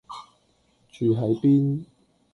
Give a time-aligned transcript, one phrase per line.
[0.89, 1.85] 住喺邊